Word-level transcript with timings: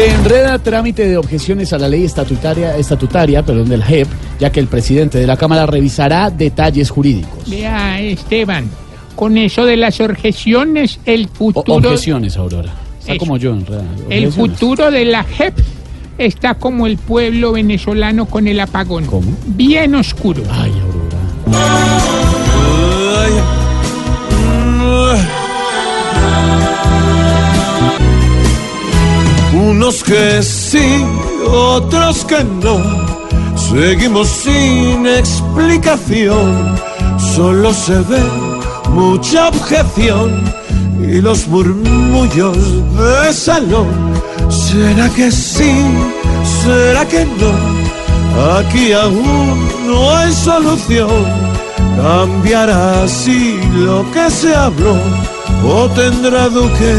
Se 0.00 0.08
enreda 0.10 0.58
trámite 0.58 1.06
de 1.06 1.18
objeciones 1.18 1.74
a 1.74 1.78
la 1.78 1.86
ley 1.86 2.04
estatutaria, 2.06 2.74
estatutaria 2.78 3.42
perdón, 3.42 3.68
del 3.68 3.84
JEP, 3.84 4.08
ya 4.38 4.50
que 4.50 4.58
el 4.58 4.66
presidente 4.66 5.18
de 5.18 5.26
la 5.26 5.36
Cámara 5.36 5.66
revisará 5.66 6.30
detalles 6.30 6.88
jurídicos. 6.88 7.50
Vea, 7.50 8.00
Esteban, 8.00 8.64
con 9.14 9.36
eso 9.36 9.66
de 9.66 9.76
las 9.76 10.00
objeciones, 10.00 11.00
el 11.04 11.26
O- 11.26 11.36
futuro, 11.36 11.74
objeciones, 11.90 12.38
Aurora. 12.38 12.72
Está 12.98 13.12
Eso. 13.12 13.18
como 13.18 13.36
yo, 13.36 13.52
enredado. 13.52 13.84
el 14.08 14.32
futuro 14.32 14.90
de 14.90 15.04
la 15.04 15.22
JEP 15.22 15.58
está 16.16 16.54
como 16.54 16.86
el 16.86 16.96
pueblo 16.96 17.52
venezolano 17.52 18.24
con 18.24 18.48
el 18.48 18.58
apagón. 18.58 19.04
¿Cómo? 19.04 19.30
Bien 19.48 19.94
oscuro. 19.96 20.42
Ay, 20.50 20.72
Unos 29.70 30.02
que 30.02 30.42
sí, 30.42 31.04
otros 31.46 32.24
que 32.24 32.42
no. 32.42 32.76
Seguimos 33.56 34.26
sin 34.26 35.06
explicación. 35.06 36.74
Solo 37.36 37.72
se 37.72 38.00
ve 38.10 38.20
mucha 38.88 39.48
objeción 39.48 40.42
y 41.00 41.20
los 41.20 41.46
murmullos 41.46 42.58
de 42.98 43.32
salón. 43.32 43.86
¿Será 44.48 45.08
que 45.10 45.30
sí? 45.30 45.72
¿Será 46.64 47.06
que 47.06 47.24
no? 47.24 47.52
Aquí 48.58 48.92
aún 48.92 49.68
no 49.86 50.10
hay 50.16 50.32
solución. 50.32 51.24
¿Cambiará 51.96 53.04
así 53.04 53.56
lo 53.76 54.04
que 54.10 54.30
se 54.30 54.52
habló? 54.52 54.96
¿O 55.64 55.88
tendrá 55.90 56.48
Duque 56.48 56.94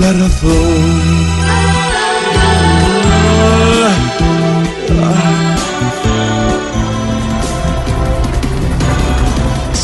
la 0.00 0.12
razón? 0.12 1.41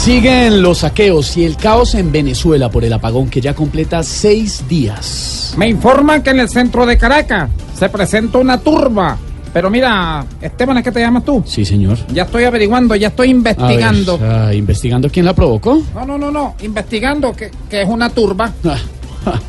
Siguen 0.08 0.62
los 0.62 0.78
saqueos 0.78 1.36
y 1.36 1.44
el 1.44 1.58
caos 1.58 1.94
en 1.94 2.10
Venezuela 2.10 2.70
por 2.70 2.82
el 2.82 2.94
apagón 2.94 3.28
que 3.28 3.42
ya 3.42 3.52
completa 3.52 4.02
seis 4.02 4.66
días. 4.66 5.52
Me 5.58 5.68
informan 5.68 6.22
que 6.22 6.30
en 6.30 6.40
el 6.40 6.48
centro 6.48 6.86
de 6.86 6.96
Caracas 6.96 7.50
se 7.78 7.90
presenta 7.90 8.38
una 8.38 8.58
turba. 8.58 9.18
Pero 9.52 9.68
mira, 9.68 10.24
Esteban, 10.40 10.78
¿es 10.78 10.84
que 10.84 10.92
te 10.92 11.00
llamas 11.00 11.26
tú? 11.26 11.44
Sí, 11.46 11.62
señor. 11.62 11.98
Ya 12.10 12.22
estoy 12.22 12.44
averiguando, 12.44 12.96
ya 12.96 13.08
estoy 13.08 13.28
investigando. 13.28 14.14
A 14.14 14.16
ver, 14.16 14.30
ah, 14.30 14.54
¿Investigando 14.54 15.10
quién 15.10 15.26
la 15.26 15.34
provocó? 15.34 15.82
No, 15.94 16.06
no, 16.06 16.16
no, 16.16 16.30
no, 16.30 16.54
investigando 16.62 17.36
que, 17.36 17.50
que 17.68 17.82
es 17.82 17.88
una 17.88 18.08
turba. 18.08 18.50
Ah, 18.64 18.78
ah. 19.26 19.40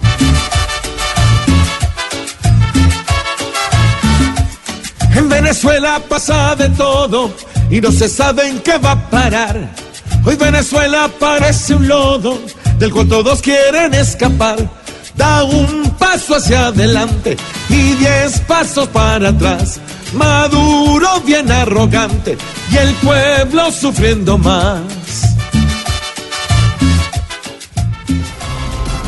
En 5.15 5.29
Venezuela 5.29 6.01
pasa 6.09 6.53
de 6.57 6.67
todo 6.71 7.31
y 7.71 7.79
no 7.79 7.93
se 7.93 8.09
sabe 8.09 8.49
en 8.49 8.59
qué 8.59 8.77
va 8.77 8.91
a 8.91 9.09
parar. 9.09 9.88
Hoy 10.25 10.35
Venezuela 10.35 11.09
parece 11.19 11.75
un 11.75 11.87
lodo 11.87 12.39
del 12.77 12.91
cual 12.91 13.07
todos 13.07 13.41
quieren 13.41 13.93
escapar. 13.93 14.57
Da 15.15 15.43
un 15.43 15.89
paso 15.97 16.35
hacia 16.35 16.67
adelante 16.67 17.37
y 17.69 17.93
diez 17.95 18.39
pasos 18.41 18.87
para 18.89 19.29
atrás. 19.29 19.79
Maduro 20.13 21.21
bien 21.25 21.51
arrogante 21.51 22.37
y 22.71 22.77
el 22.77 22.93
pueblo 22.95 23.71
sufriendo 23.71 24.37
más. 24.37 24.81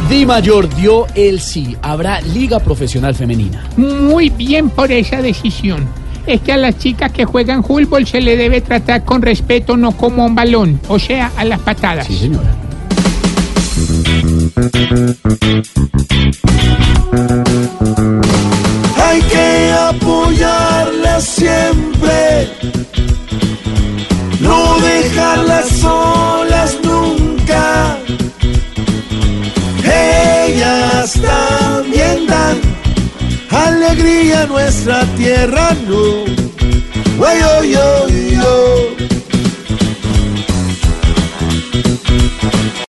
Di 0.09 0.25
Mayor 0.25 0.67
dio 0.75 1.07
el 1.15 1.39
sí. 1.39 1.77
Habrá 1.81 2.19
Liga 2.19 2.59
Profesional 2.59 3.15
Femenina. 3.15 3.63
Muy 3.77 4.29
bien 4.29 4.69
por 4.69 4.91
esa 4.91 5.21
decisión. 5.21 5.87
Es 6.25 6.41
que 6.41 6.53
a 6.53 6.57
las 6.57 6.77
chicas 6.77 7.11
que 7.11 7.25
juegan 7.25 7.63
fútbol 7.63 8.05
se 8.05 8.21
le 8.21 8.37
debe 8.37 8.61
tratar 8.61 9.03
con 9.03 9.21
respeto, 9.21 9.77
no 9.77 9.91
como 9.91 10.25
un 10.25 10.35
balón, 10.35 10.79
o 10.87 10.99
sea, 10.99 11.31
a 11.35 11.45
las 11.45 11.59
patadas. 11.59 12.07
Sí, 12.07 12.17
señora. 12.17 12.55
Alegría 33.71 34.45
nuestra 34.45 35.05
tierra, 35.17 35.75
no. 35.87 36.25